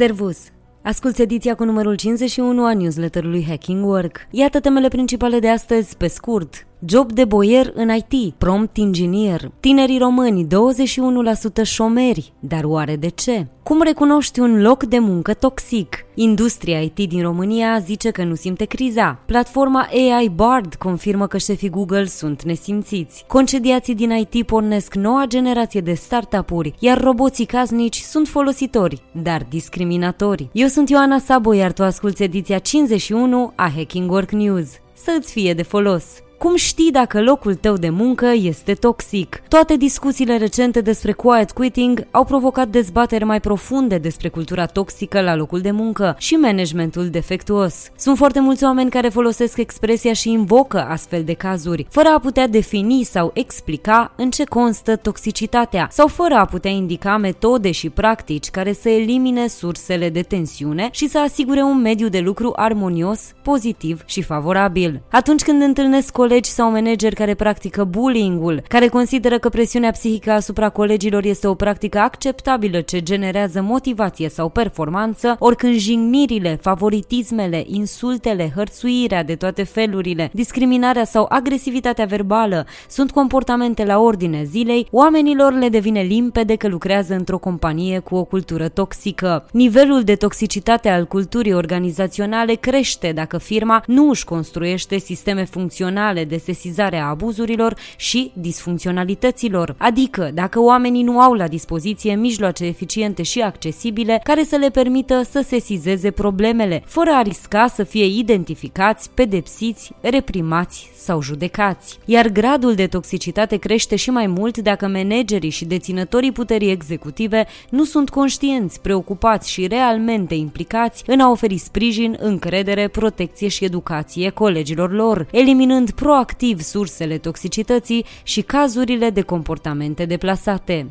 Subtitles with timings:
[0.00, 0.38] Servus!
[0.82, 4.26] Asculți ediția cu numărul 51 a newsletterului Hacking Work.
[4.30, 6.66] Iată temele principale de astăzi, pe scurt.
[6.86, 9.50] Job de boier în IT, prompt engineer.
[9.60, 12.32] Tinerii români, 21% șomeri.
[12.38, 13.46] Dar oare de ce?
[13.62, 15.96] Cum recunoști un loc de muncă toxic?
[16.14, 19.18] Industria IT din România zice că nu simte criza.
[19.26, 23.24] Platforma AI Bard confirmă că șefii Google sunt nesimțiți.
[23.26, 30.48] Concediații din IT pornesc noua generație de startup-uri, iar roboții casnici sunt folositori, dar discriminatori.
[30.52, 34.68] Eu sunt Ioana Sabo, iar tu asculti ediția 51 a Hacking Work News.
[34.94, 36.04] Să-ți fie de folos!
[36.42, 39.42] Cum știi dacă locul tău de muncă este toxic?
[39.48, 45.36] Toate discuțiile recente despre quiet quitting au provocat dezbateri mai profunde despre cultura toxică la
[45.36, 47.90] locul de muncă și managementul defectuos.
[47.96, 52.46] Sunt foarte mulți oameni care folosesc expresia și invocă astfel de cazuri, fără a putea
[52.46, 58.50] defini sau explica în ce constă toxicitatea sau fără a putea indica metode și practici
[58.50, 64.02] care să elimine sursele de tensiune și să asigure un mediu de lucru armonios, pozitiv
[64.04, 65.02] și favorabil.
[65.10, 70.68] Atunci când întâlnesc colegi sau manageri care practică bullying-ul, care consideră că presiunea psihică asupra
[70.68, 79.24] colegilor este o practică acceptabilă ce generează motivație sau performanță, oricând jignirile, favoritismele, insultele, hărțuirea
[79.24, 86.00] de toate felurile, discriminarea sau agresivitatea verbală sunt comportamente la ordine zilei, oamenilor le devine
[86.00, 89.46] limpede că lucrează într-o companie cu o cultură toxică.
[89.52, 96.24] Nivelul de toxicitate al culturii organizaționale crește dacă firma nu își construiește sisteme funcționale canale
[96.24, 103.22] de sesizare a abuzurilor și disfuncționalităților, adică dacă oamenii nu au la dispoziție mijloace eficiente
[103.22, 109.10] și accesibile care să le permită să sesizeze problemele, fără a risca să fie identificați,
[109.14, 111.98] pedepsiți, reprimați sau judecați.
[112.04, 117.84] Iar gradul de toxicitate crește și mai mult dacă managerii și deținătorii puterii executive nu
[117.84, 124.92] sunt conștienți, preocupați și realmente implicați în a oferi sprijin, încredere, protecție și educație colegilor
[124.92, 130.90] lor, eliminând pro proactiv sursele toxicității și cazurile de comportamente deplasate.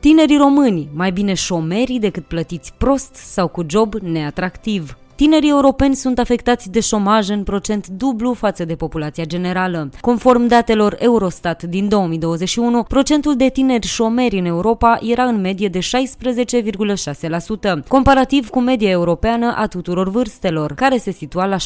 [0.00, 4.98] Tinerii români, mai bine șomerii decât plătiți prost sau cu job neatractiv.
[5.16, 9.90] Tinerii europeni sunt afectați de șomaj în procent dublu față de populația generală.
[10.00, 15.78] Conform datelor Eurostat din 2021, procentul de tineri șomeri în Europa era în medie de
[15.78, 15.82] 16,6%,
[17.88, 21.60] comparativ cu media europeană a tuturor vârstelor, care se situa la 7%.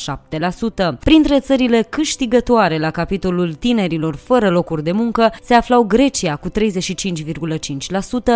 [1.00, 6.54] Printre țările câștigătoare la capitolul tinerilor fără locuri de muncă se aflau Grecia cu 35,5%,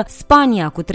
[0.07, 0.89] Spania cu 34,8%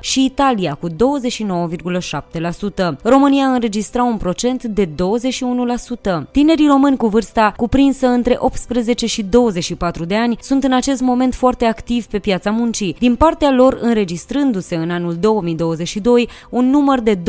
[0.00, 2.25] și Italia cu 29,7%.
[2.32, 2.96] 7%.
[3.02, 4.90] România înregistra un procent de 21%.
[6.30, 11.34] Tinerii români cu vârsta cuprinsă între 18 și 24 de ani sunt în acest moment
[11.34, 17.16] foarte activi pe piața muncii, din partea lor înregistrându-se în anul 2022 un număr de
[17.16, 17.22] 2,4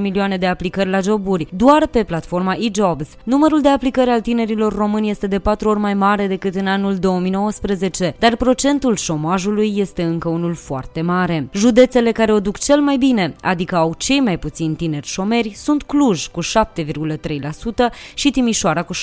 [0.00, 3.08] milioane de aplicări la joburi, doar pe platforma eJobs.
[3.24, 6.94] Numărul de aplicări al tinerilor români este de 4 ori mai mare decât în anul
[6.94, 11.48] 2019, dar procentul șomajului este încă unul foarte mare.
[11.52, 15.82] Județele care o duc cel mai bine, adică au cei mai puțini tineri șomeri sunt
[15.82, 16.48] Cluj cu 7,3%
[18.14, 19.00] și Timișoara cu 7,4%,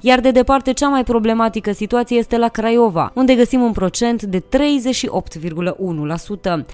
[0.00, 4.40] iar de departe cea mai problematică situație este la Craiova, unde găsim un procent de
[4.40, 4.44] 38,1%.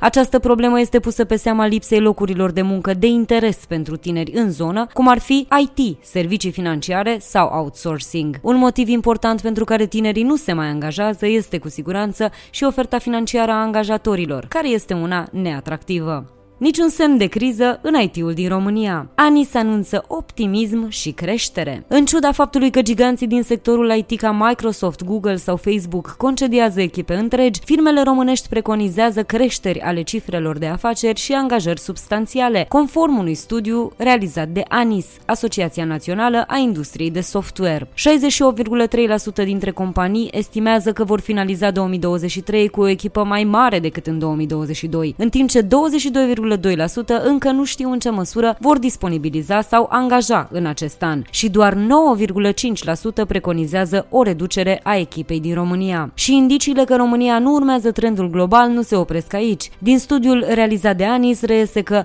[0.01, 4.51] Această problemă este pusă pe seama lipsei locurilor de muncă de interes pentru tineri în
[4.51, 8.39] zonă, cum ar fi IT, servicii financiare sau outsourcing.
[8.43, 12.99] Un motiv important pentru care tinerii nu se mai angajează este cu siguranță și oferta
[12.99, 16.31] financiară a angajatorilor, care este una neatractivă.
[16.59, 19.09] Niciun semn de criză în IT-ul din România.
[19.15, 21.85] ANIS anunță optimism și creștere.
[21.89, 27.15] În ciuda faptului că giganții din sectorul IT ca Microsoft, Google sau Facebook concediază echipe
[27.15, 33.93] întregi, firmele românești preconizează creșteri ale cifrelor de afaceri și angajări substanțiale, conform unui studiu
[33.97, 37.89] realizat de ANIS, Asociația Națională a Industriei de Software.
[37.89, 44.19] 68,3% dintre companii estimează că vor finaliza 2023 cu o echipă mai mare decât în
[44.19, 49.89] 2022, în timp ce 22, 9,2% încă nu știu în ce măsură vor disponibiliza sau
[49.91, 56.11] angaja în acest an și doar 9,5% preconizează o reducere a echipei din România.
[56.15, 59.71] Și indiciile că România nu urmează trendul global nu se opresc aici.
[59.79, 62.05] Din studiul realizat de ANIS reiese că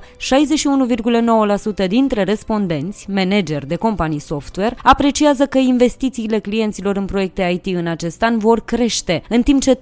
[1.83, 7.87] 61,9% dintre respondenți, manageri de companii software, apreciază că investițiile clienților în proiecte IT în
[7.87, 9.79] acest an vor crește, în timp ce 38,1%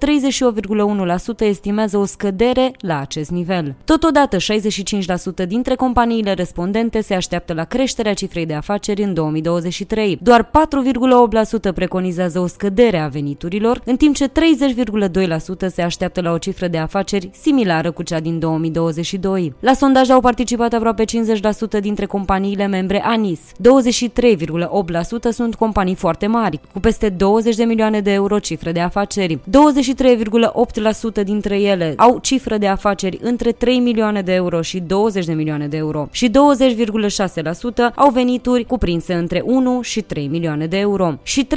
[1.38, 3.74] estimează o scădere la acest nivel.
[3.84, 10.18] Totodată, 65% dintre companiile respondente se așteaptă la creșterea cifrei de afaceri în 2023.
[10.22, 10.50] Doar
[11.70, 14.32] 4,8% preconizează o scădere a veniturilor, în timp ce 30,2%
[15.66, 19.54] se așteaptă la o cifră de afaceri similară cu cea din 2022.
[19.60, 23.40] La sondaj au participat aproape 50% dintre companiile membre ANIS.
[23.40, 23.52] 23,8%
[25.30, 29.38] sunt companii foarte mari, cu peste 20 de milioane de euro cifre de afaceri.
[29.38, 35.32] 23,8% dintre ele au cifră de afaceri între 3 milioane de euro și 20 de
[35.32, 36.32] milioane de euro și 20,6%
[37.94, 41.50] au venituri cuprinse între 1 și 3 milioane de euro și 31,8%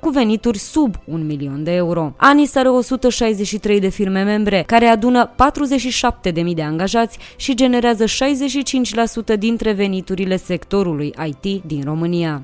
[0.00, 2.12] cu venituri sub 1 milion de euro.
[2.16, 5.34] ANIS are 163 de firme membre care adună
[6.32, 8.04] 47.000 de angajați și generează
[9.34, 12.42] 65% dintre veniturile sectorului IT din România.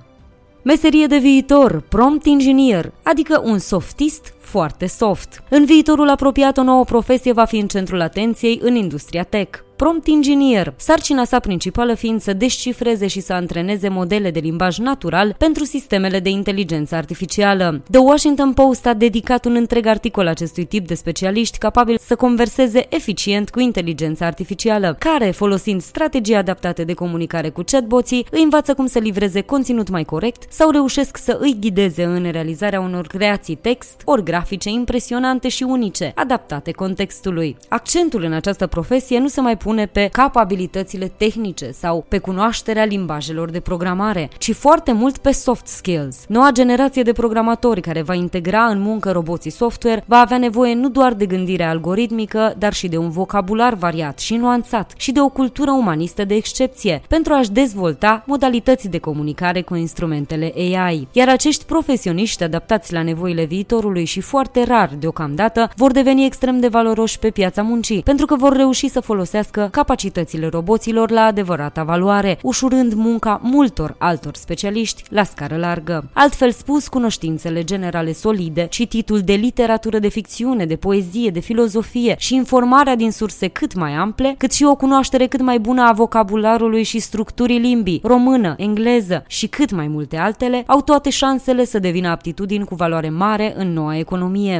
[0.65, 5.43] Meserie de viitor, prompt engineer, adică un softist foarte soft.
[5.49, 10.07] În viitorul apropiat, o nouă profesie va fi în centrul atenției în industria tech prompt
[10.07, 15.65] engineer, sarcina sa principală fiind să descifreze și să antreneze modele de limbaj natural pentru
[15.65, 17.83] sistemele de inteligență artificială.
[17.91, 22.87] The Washington Post a dedicat un întreg articol acestui tip de specialiști capabili să converseze
[22.89, 28.87] eficient cu inteligența artificială, care, folosind strategii adaptate de comunicare cu chatboții, îi învață cum
[28.87, 34.03] să livreze conținut mai corect sau reușesc să îi ghideze în realizarea unor creații text
[34.05, 37.57] ori grafice impresionante și unice, adaptate contextului.
[37.69, 42.85] Accentul în această profesie nu se mai pune pune pe capabilitățile tehnice sau pe cunoașterea
[42.85, 46.25] limbajelor de programare, ci foarte mult pe soft skills.
[46.29, 50.89] Noua generație de programatori care va integra în muncă roboții software va avea nevoie nu
[50.89, 55.29] doar de gândire algoritmică, dar și de un vocabular variat și nuanțat și de o
[55.29, 61.09] cultură umanistă de excepție pentru a-și dezvolta modalități de comunicare cu instrumentele AI.
[61.13, 66.69] Iar acești profesioniști adaptați la nevoile viitorului și foarte rar deocamdată vor deveni extrem de
[66.69, 71.83] valoroși pe piața muncii, pentru că vor reuși să folosească crească capacitățile roboților la adevărata
[71.83, 76.09] valoare, ușurând munca multor altor specialiști la scară largă.
[76.13, 82.35] Altfel spus, cunoștințele generale solide, cititul de literatură de ficțiune, de poezie, de filozofie și
[82.35, 86.83] informarea din surse cât mai ample, cât și o cunoaștere cât mai bună a vocabularului
[86.83, 92.09] și structurii limbii, română, engleză și cât mai multe altele, au toate șansele să devină
[92.09, 94.12] aptitudini cu valoare mare în noua economie,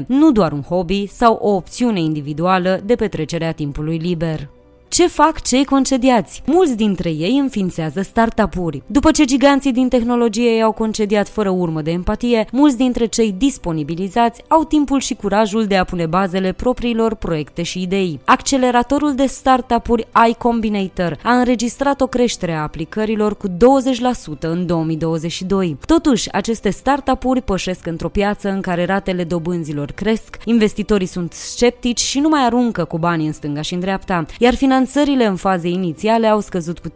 [0.09, 4.49] nu doar un hobby sau o opțiune individuală de petrecere a timpului liber.
[4.93, 6.43] Ce fac cei concediați?
[6.47, 8.83] Mulți dintre ei înființează startup-uri.
[8.87, 14.43] După ce giganții din tehnologie i-au concediat fără urmă de empatie, mulți dintre cei disponibilizați
[14.49, 18.21] au timpul și curajul de a pune bazele propriilor proiecte și idei.
[18.25, 23.53] Acceleratorul de startup-uri iCombinator a înregistrat o creștere a aplicărilor cu 20%
[24.41, 25.77] în 2022.
[25.87, 32.19] Totuși, aceste startup-uri pășesc într-o piață în care ratele dobânzilor cresc, investitorii sunt sceptici și
[32.19, 35.69] nu mai aruncă cu banii în stânga și în dreapta, iar finanț Finanțările în faze
[35.69, 36.93] inițiale au scăzut cu 35%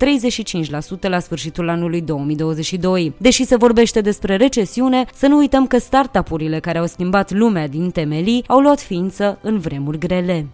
[1.01, 3.13] la sfârșitul anului 2022.
[3.17, 7.91] Deși se vorbește despre recesiune, să nu uităm că startup-urile care au schimbat lumea din
[7.91, 10.47] temelii au luat ființă în vremuri grele.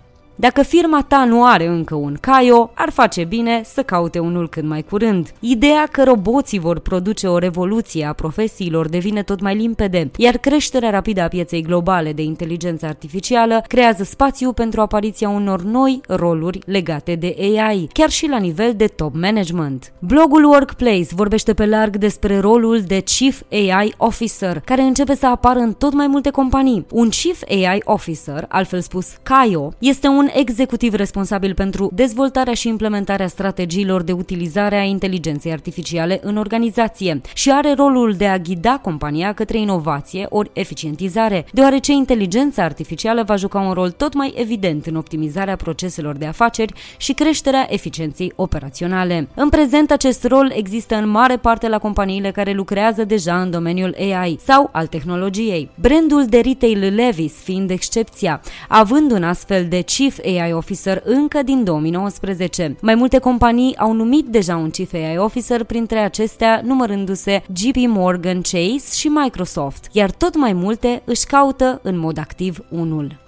[0.48, 4.64] Dacă firma ta nu are încă un Caio, ar face bine să caute unul cât
[4.64, 5.32] mai curând.
[5.40, 10.90] Ideea că roboții vor produce o revoluție a profesiilor devine tot mai limpede, iar creșterea
[10.90, 17.14] rapidă a pieței globale de inteligență artificială creează spațiu pentru apariția unor noi roluri legate
[17.14, 19.92] de AI, chiar și la nivel de top management.
[19.98, 25.58] Blogul Workplace vorbește pe larg despre rolul de Chief AI Officer, care începe să apară
[25.58, 26.86] în tot mai multe companii.
[26.92, 33.26] Un Chief AI Officer, altfel spus CAIO, este un executiv responsabil pentru dezvoltarea și implementarea
[33.26, 39.32] strategiilor de utilizare a inteligenței artificiale în organizație și are rolul de a ghida compania
[39.32, 44.96] către inovație ori eficientizare, deoarece inteligența artificială va juca un rol tot mai evident în
[44.96, 49.28] optimizarea proceselor de afaceri și creșterea eficienței operaționale.
[49.34, 53.96] În prezent, acest rol există în mare parte la companiile care lucrează deja în domeniul
[53.98, 55.70] AI sau al tehnologiei.
[55.80, 59.80] Brandul de retail Levis fiind excepția, având un astfel de
[60.12, 62.76] chief AI Officer încă din 2019.
[62.81, 68.40] Mai multe companii au numit deja un Chief AI Officer, printre acestea numărându-se JP Morgan
[68.40, 73.22] Chase și Microsoft, iar tot mai multe își caută în mod activ unul.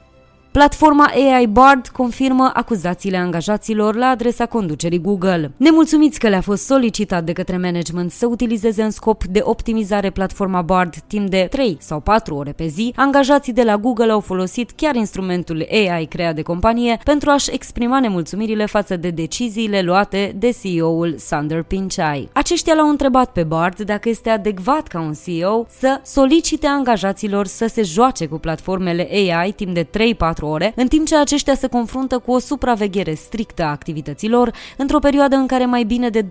[0.58, 5.52] Platforma AI Bard confirmă acuzațiile angajaților la adresa conducerii Google.
[5.56, 10.62] Nemulțumiți că le-a fost solicitat de către management să utilizeze în scop de optimizare platforma
[10.62, 14.70] Bard timp de 3 sau 4 ore pe zi, angajații de la Google au folosit
[14.70, 20.50] chiar instrumentul AI creat de companie pentru a-și exprima nemulțumirile față de deciziile luate de
[20.62, 22.28] CEO-ul Sander Pichai.
[22.32, 27.66] Aceștia l-au întrebat pe Bard dacă este adecvat ca un CEO să solicite angajaților să
[27.66, 31.66] se joace cu platformele AI timp de 3-4 24 ore, în timp ce aceștia se
[31.66, 36.28] confruntă cu o supraveghere strictă a activităților, într-o perioadă în care mai bine de 12.000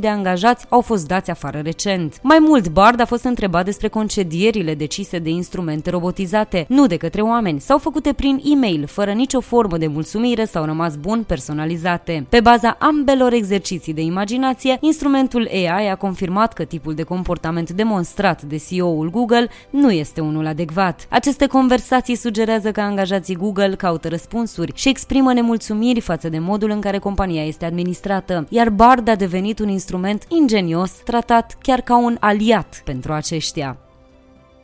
[0.00, 2.18] de angajați au fost dați afară recent.
[2.22, 7.20] Mai mult, Bard a fost întrebat despre concedierile decise de instrumente robotizate, nu de către
[7.20, 12.26] oameni, sau făcute prin e-mail, fără nicio formă de mulțumire sau rămas bun personalizate.
[12.28, 18.42] Pe baza ambelor exerciții de imaginație, instrumentul AI a confirmat că tipul de comportament demonstrat
[18.42, 21.06] de CEO-ul Google nu este unul adecvat.
[21.10, 22.80] Aceste conversații sugerează că
[23.26, 28.46] angajații Google caută răspunsuri și exprimă nemulțumiri față de modul în care compania este administrată,
[28.50, 33.76] iar Bard a devenit un instrument ingenios tratat chiar ca un aliat pentru aceștia.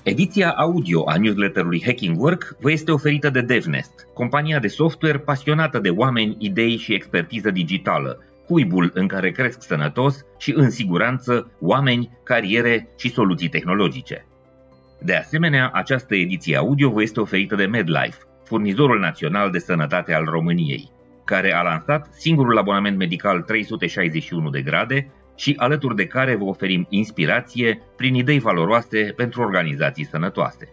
[0.02, 5.78] Ediția audio a newsletterului Hacking Work vă este oferită de DevNest, compania de software pasionată
[5.78, 12.10] de oameni, idei și expertiză digitală, cuibul în care cresc sănătos și în siguranță oameni,
[12.24, 14.26] cariere și soluții tehnologice.
[15.00, 18.18] De asemenea, această ediție audio vă este oferită de MedLife,
[18.52, 20.90] furnizorul național de sănătate al României,
[21.24, 26.86] care a lansat singurul abonament medical 361 de grade și alături de care vă oferim
[26.88, 30.68] inspirație prin idei valoroase pentru organizații sănătoase.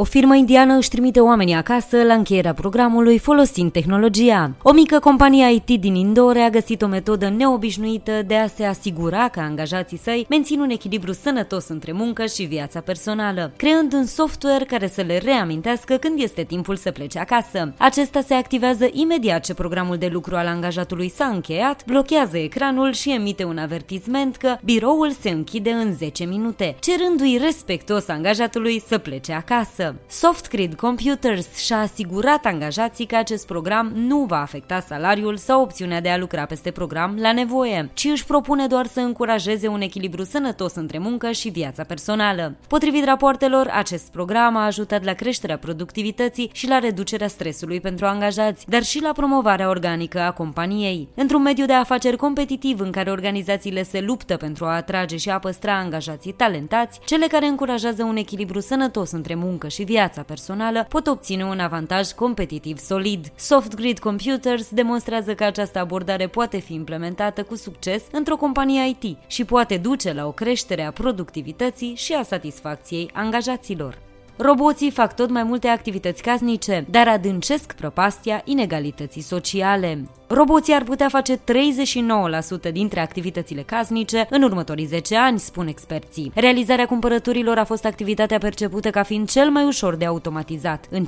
[0.00, 4.50] O firmă indiană își trimite oamenii acasă la încheierea programului folosind tehnologia.
[4.62, 9.28] O mică companie IT din Indore a găsit o metodă neobișnuită de a se asigura
[9.28, 14.64] că angajații săi mențin un echilibru sănătos între muncă și viața personală, creând un software
[14.64, 17.72] care să le reamintească când este timpul să plece acasă.
[17.78, 23.12] Acesta se activează imediat ce programul de lucru al angajatului s-a încheiat, blochează ecranul și
[23.12, 29.32] emite un avertisment că biroul se închide în 10 minute, cerându-i respectos angajatului să plece
[29.32, 29.89] acasă.
[30.06, 36.08] SoftGrid Computers și-a asigurat angajații că acest program nu va afecta salariul sau opțiunea de
[36.08, 40.74] a lucra peste program la nevoie, ci își propune doar să încurajeze un echilibru sănătos
[40.74, 42.56] între muncă și viața personală.
[42.68, 48.68] Potrivit rapoartelor, acest program a ajutat la creșterea productivității și la reducerea stresului pentru angajați,
[48.68, 51.08] dar și la promovarea organică a companiei.
[51.14, 55.38] Într-un mediu de afaceri competitiv în care organizațiile se luptă pentru a atrage și a
[55.38, 61.06] păstra angajații talentați, cele care încurajează un echilibru sănătos între muncă și viața personală pot
[61.06, 63.32] obține un avantaj competitiv solid.
[63.36, 69.44] SoftGrid Computers demonstrează că această abordare poate fi implementată cu succes într-o companie IT și
[69.44, 73.98] poate duce la o creștere a productivității și a satisfacției angajaților.
[74.36, 80.04] Roboții fac tot mai multe activități casnice, dar adâncesc prăpastia inegalității sociale.
[80.32, 86.32] Roboții ar putea face 39% dintre activitățile casnice în următorii 10 ani, spun experții.
[86.34, 91.04] Realizarea cumpărăturilor a fost activitatea percepută ca fiind cel mai ușor de automatizat, în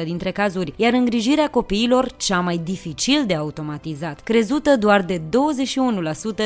[0.00, 5.20] 59% dintre cazuri, iar îngrijirea copiilor cea mai dificil de automatizat, crezută doar de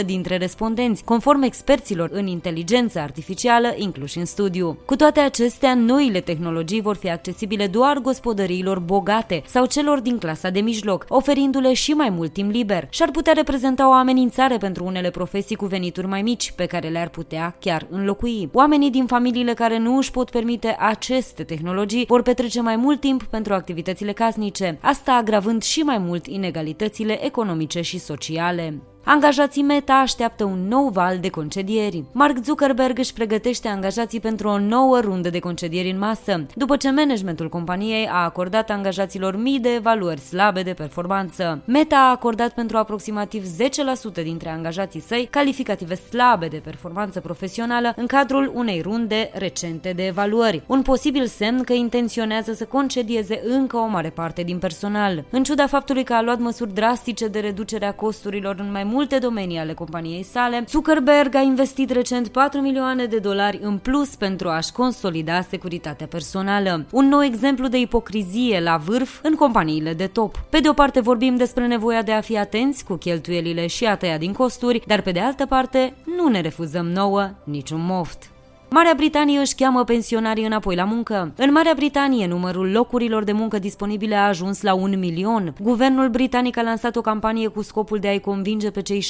[0.02, 4.78] 21% dintre respondenți, conform experților în inteligență artificială incluși în studiu.
[4.84, 10.50] Cu toate acestea, noile tehnologii vor fi accesibile doar gospodăriilor bogate sau celor din clasa
[10.50, 14.56] de mijloc, oferindu dându-le și mai mult timp liber și ar putea reprezenta o amenințare
[14.56, 18.48] pentru unele profesii cu venituri mai mici, pe care le-ar putea chiar înlocui.
[18.52, 23.22] Oamenii din familiile care nu își pot permite aceste tehnologii vor petrece mai mult timp
[23.22, 28.82] pentru activitățile casnice, asta agravând și mai mult inegalitățile economice și sociale.
[29.04, 32.04] Angajații Meta așteaptă un nou val de concedieri.
[32.12, 36.90] Mark Zuckerberg își pregătește angajații pentru o nouă rundă de concedieri în masă, după ce
[36.90, 41.62] managementul companiei a acordat angajaților mii de evaluări slabe de performanță.
[41.64, 43.44] Meta a acordat pentru aproximativ
[44.20, 50.06] 10% dintre angajații săi calificative slabe de performanță profesională în cadrul unei runde recente de
[50.06, 55.24] evaluări, un posibil semn că intenționează să concedieze încă o mare parte din personal.
[55.30, 59.18] În ciuda faptului că a luat măsuri drastice de reducere a costurilor în mai multe
[59.18, 64.48] domenii ale companiei sale, Zuckerberg a investit recent 4 milioane de dolari în plus pentru
[64.48, 66.86] a-și consolida securitatea personală.
[66.90, 70.38] Un nou exemplu de ipocrizie la vârf în companiile de top.
[70.50, 73.96] Pe de o parte vorbim despre nevoia de a fi atenți cu cheltuielile și a
[73.96, 78.30] tăia din costuri, dar pe de altă parte nu ne refuzăm nouă niciun moft.
[78.72, 81.32] Marea Britanie își cheamă pensionarii înapoi la muncă.
[81.36, 85.54] În Marea Britanie, numărul locurilor de muncă disponibile a ajuns la un milion.
[85.60, 89.02] Guvernul britanic a lansat o campanie cu scopul de a-i convinge pe cei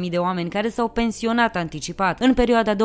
[0.00, 2.78] 630.000 de oameni care s-au pensionat anticipat în perioada 2019-2022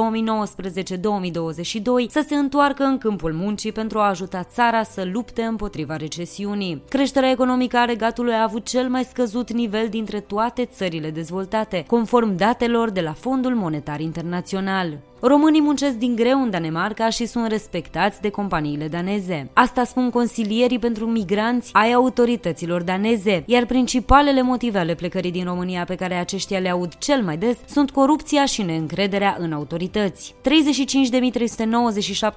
[2.08, 6.84] să se întoarcă în câmpul muncii pentru a ajuta țara să lupte împotriva recesiunii.
[6.90, 12.36] Creșterea economică a regatului a avut cel mai scăzut nivel dintre toate țările dezvoltate, conform
[12.36, 14.98] datelor de la Fondul Monetar Internațional.
[15.26, 19.50] Românii muncesc din greu în Danemarca și sunt respectați de companiile daneze.
[19.54, 25.84] Asta spun consilierii pentru migranți ai autorităților daneze, iar principalele motive ale plecării din România
[25.84, 30.36] pe care aceștia le aud cel mai des sunt corupția și neîncrederea în autorități.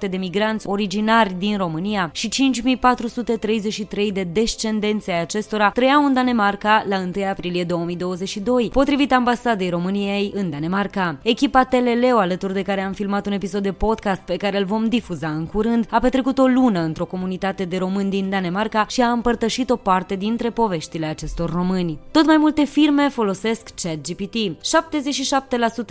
[0.05, 6.85] 35.397 de migranți originari din România și 5.433 de descendențe ai acestora trăiau în Danemarca
[6.89, 11.19] la 1 aprilie 2022, potrivit ambasadei României în Danemarca.
[11.23, 14.89] Echipa Teleleo, alături de care am filmat un episod de podcast pe care îl vom
[14.89, 19.11] difuza în curând, a petrecut o lună într-o comunitate de români din Danemarca și a
[19.11, 21.99] împărtășit o parte dintre poveștile acestor români.
[22.11, 24.37] Tot mai multe firme folosesc ChatGPT.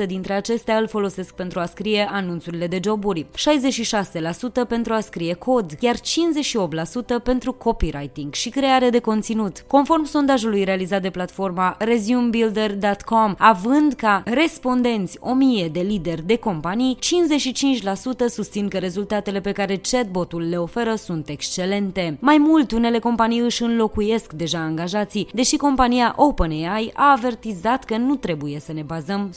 [0.03, 5.33] 77% dintre acestea îl folosesc pentru a scrie anunțurile de joburi, 66% pentru a scrie
[5.33, 5.99] cod, iar 58%
[7.23, 9.63] pentru copywriting și creare de conținut.
[9.67, 18.25] Conform sondajului realizat de platforma resumebuilder.com, având ca respondenți 1000 de lideri de companii, 55%
[18.27, 22.17] susțin că rezultatele pe care chatbotul le oferă sunt excelente.
[22.21, 28.15] Mai mult, unele companii își înlocuiesc deja angajații, deși compania OpenAI a avertizat că nu
[28.15, 29.33] trebuie să ne bazăm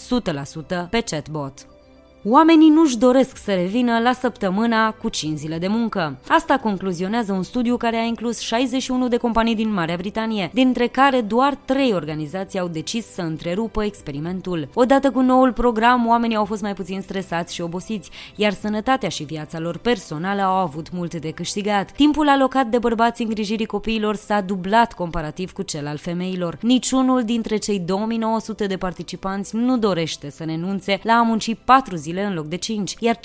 [0.85, 1.78] 100% pe chatbot.
[2.25, 6.19] Oamenii nu-și doresc să revină la săptămâna cu 5 zile de muncă.
[6.29, 11.21] Asta concluzionează un studiu care a inclus 61 de companii din Marea Britanie, dintre care
[11.21, 14.69] doar 3 organizații au decis să întrerupă experimentul.
[14.75, 19.25] Odată cu noul program, oamenii au fost mai puțin stresați și obosiți, iar sănătatea și
[19.25, 21.93] viața lor personală au avut mult de câștigat.
[21.93, 26.59] Timpul alocat de bărbați îngrijirii copiilor s-a dublat comparativ cu cel al femeilor.
[26.61, 32.07] Niciunul dintre cei 2900 de participanți nu dorește să renunțe la a munci 4 zile
[32.09, 33.21] zile în loc de 5, iar 15%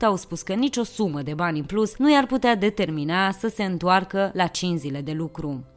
[0.00, 3.64] au spus că nicio sumă de bani în plus nu i-ar putea determina să se
[3.64, 5.73] întoarcă la 5 zile de lucru.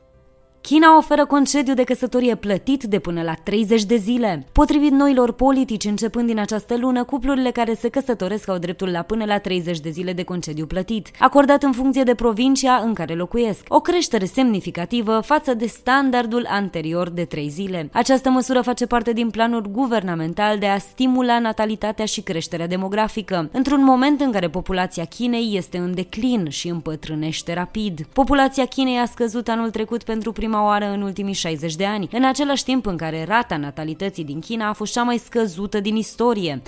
[0.67, 4.45] China oferă concediu de căsătorie plătit de până la 30 de zile.
[4.51, 9.25] Potrivit noilor politici, începând din această lună, cuplurile care se căsătoresc au dreptul la până
[9.25, 13.65] la 30 de zile de concediu plătit, acordat în funcție de provincia în care locuiesc.
[13.67, 17.89] O creștere semnificativă față de standardul anterior de 3 zile.
[17.93, 23.83] Această măsură face parte din planul guvernamental de a stimula natalitatea și creșterea demografică, într-un
[23.83, 28.07] moment în care populația Chinei este în declin și împătrânește rapid.
[28.13, 32.09] Populația Chinei a scăzut anul trecut pentru prima prima oară în ultimii 60 de ani,
[32.11, 35.95] în același timp în care rata natalității din China a fost cea mai scăzută din
[35.95, 36.61] istorie,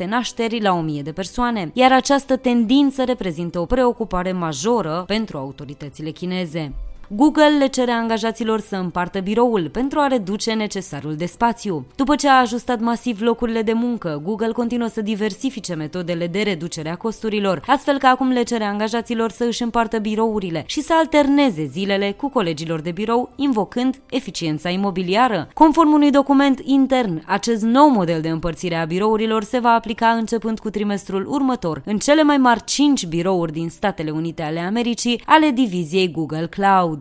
[0.00, 6.10] 6.77 nașteri la 1000 de persoane, iar această tendință reprezintă o preocupare majoră pentru autoritățile
[6.10, 6.72] chineze.
[7.14, 11.86] Google le cere angajaților să împartă biroul pentru a reduce necesarul de spațiu.
[11.96, 16.90] După ce a ajustat masiv locurile de muncă, Google continuă să diversifice metodele de reducere
[16.90, 21.64] a costurilor, astfel că acum le cere angajaților să își împartă birourile și să alterneze
[21.64, 25.48] zilele cu colegilor de birou, invocând eficiența imobiliară.
[25.54, 30.58] Conform unui document intern, acest nou model de împărțire a birourilor se va aplica începând
[30.58, 35.50] cu trimestrul următor în cele mai mari 5 birouri din Statele Unite ale Americii ale
[35.50, 37.00] diviziei Google Cloud.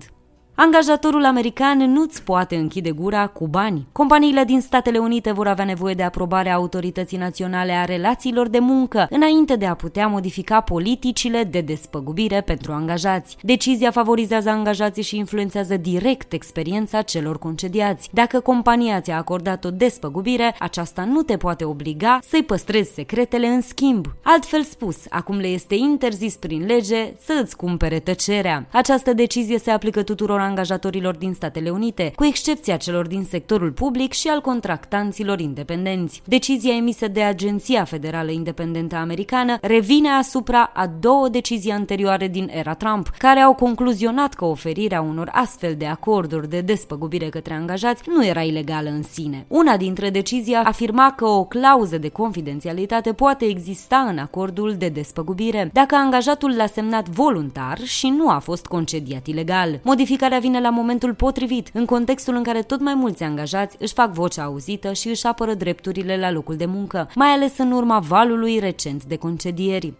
[0.63, 3.88] Angajatorul american nu-ți poate închide gura cu bani.
[3.91, 9.08] Companiile din Statele Unite vor avea nevoie de aprobarea Autorității Naționale a Relațiilor de Muncă
[9.10, 13.38] înainte de a putea modifica politicile de despăgubire pentru angajați.
[13.41, 18.10] Decizia favorizează angajații și influențează direct experiența celor concediați.
[18.12, 23.62] Dacă compania ți-a acordat o despăgubire, aceasta nu te poate obliga să-i păstrezi secretele în
[23.62, 24.06] schimb.
[24.24, 28.65] Altfel spus, acum le este interzis prin lege să îți cumpere tăcerea.
[28.71, 34.14] Această decizie se aplică tuturor angajatorilor din Statele Unite, cu excepția celor din sectorul public
[34.14, 36.22] și al contractanților independenți.
[36.26, 42.74] Decizia emisă de Agenția Federală Independentă Americană revine asupra a două decizii anterioare din era
[42.74, 48.26] Trump, care au concluzionat că oferirea unor astfel de acorduri de despăgubire către angajați nu
[48.26, 49.46] era ilegală în sine.
[49.48, 55.70] Una dintre decizii afirma că o clauză de confidențialitate poate exista în acordul de despăgubire
[55.74, 59.80] dacă angajatul l-a semnat voluntar și nu a fost concediat ilegal.
[59.84, 64.13] Modificarea vine la momentul potrivit, în contextul în care tot mai mulți angajați își fac
[64.13, 68.60] vocea auzită și își apără drepturile la locul de muncă, mai ales în urma valului
[68.60, 69.93] recent de concedieri.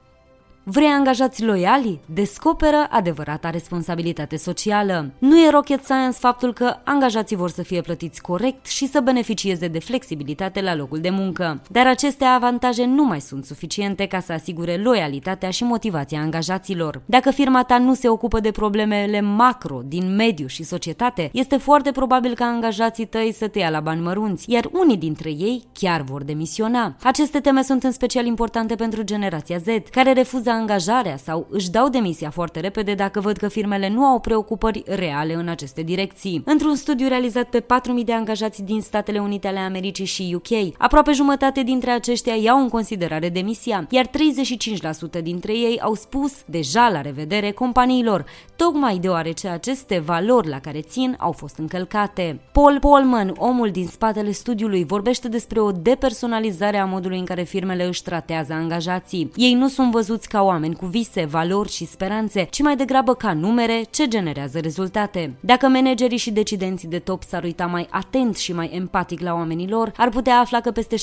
[0.64, 2.00] Vrei angajați loiali?
[2.06, 5.12] Descoperă adevărata responsabilitate socială.
[5.18, 9.68] Nu e rocket science faptul că angajații vor să fie plătiți corect și să beneficieze
[9.68, 11.62] de flexibilitate la locul de muncă.
[11.70, 17.02] Dar aceste avantaje nu mai sunt suficiente ca să asigure loialitatea și motivația angajaților.
[17.06, 21.92] Dacă firma ta nu se ocupă de problemele macro din mediu și societate, este foarte
[21.92, 26.02] probabil ca angajații tăi să te ia la bani mărunți, iar unii dintre ei chiar
[26.02, 26.96] vor demisiona.
[27.04, 31.90] Aceste teme sunt în special importante pentru generația Z, care refuză angajarea sau își dau
[31.90, 36.42] demisia foarte repede dacă văd că firmele nu au preocupări reale în aceste direcții.
[36.46, 37.66] Într-un studiu realizat pe 4.000
[38.06, 42.70] de angajați din Statele Unite ale Americii și UK, aproape jumătate dintre aceștia iau în
[42.70, 44.10] considerare demisia, iar 35%
[45.24, 51.16] dintre ei au spus deja la revedere companiilor, tocmai deoarece aceste valori la care țin
[51.20, 52.40] au fost încălcate.
[52.52, 57.88] Paul Polman, omul din spatele studiului, vorbește despre o depersonalizare a modului în care firmele
[57.88, 59.32] își tratează angajații.
[59.36, 63.34] Ei nu sunt văzuți ca oameni cu vise, valori și speranțe, ci mai degrabă ca
[63.34, 65.34] numere ce generează rezultate.
[65.40, 69.70] Dacă managerii și decidenții de top s-ar uita mai atent și mai empatic la oamenii
[69.70, 70.96] lor, ar putea afla că peste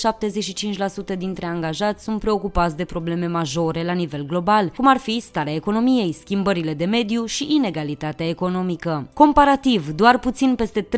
[1.15, 5.55] 75% dintre angajați sunt preocupați de probleme majore la nivel global, cum ar fi starea
[5.55, 9.09] economiei, schimbările de mediu și inegalitatea economică.
[9.15, 10.89] Comparativ, doar puțin peste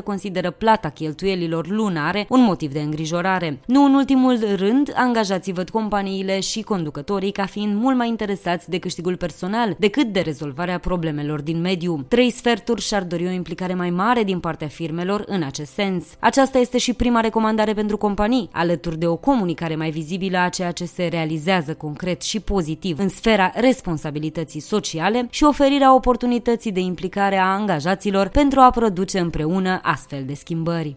[0.00, 3.60] 30% consideră plata cheltuielilor lunare un motiv de îngrijorare.
[3.66, 8.78] Nu în ultimul rând, angajații văd companiile și conducătorii ca fiind mult mai interesați de
[8.78, 12.04] câștigul personal decât de rezolvarea problemelor din mediu.
[12.08, 16.04] Trei sferturi și-ar dori o implicare mai mare din partea firmelor în acest sens.
[16.18, 20.72] Aceasta este și prima recomandare pentru companii, alături de o comunicare mai vizibilă a ceea
[20.72, 27.36] ce se realizează concret și pozitiv în sfera responsabilității sociale și oferirea oportunității de implicare
[27.36, 30.96] a angajaților pentru a produce împreună astfel de schimbări.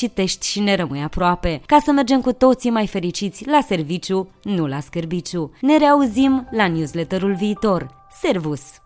[0.00, 4.66] citești și ne rămâi aproape, ca să mergem cu toții mai fericiți la serviciu, nu
[4.66, 5.50] la scârbiciu.
[5.60, 8.06] Ne reauzim la newsletterul viitor.
[8.20, 8.79] Servus!